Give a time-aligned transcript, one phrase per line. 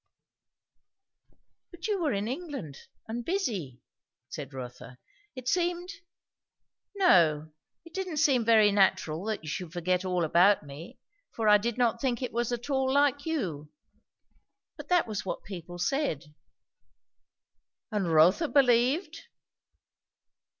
[1.69, 3.81] "But you were in England, and busy,"
[4.29, 4.97] said Rotha.
[5.35, 5.91] "It seemed
[6.95, 7.53] No,
[7.85, 10.97] it didn't seem very natural that you should forget all about me,
[11.29, 13.69] for I did not think it was at all like you;
[14.75, 16.33] but that was what people said."
[17.91, 19.25] "And Rotha believed?"